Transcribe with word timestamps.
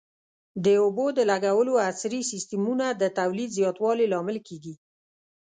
د 0.65 0.65
اوبو 0.83 1.05
د 1.17 1.19
لګولو 1.31 1.73
عصري 1.87 2.21
سیستمونه 2.31 2.85
د 3.01 3.03
تولید 3.19 3.49
زیاتوالي 3.57 4.05
لامل 4.13 4.37
کېږي. 4.47 4.73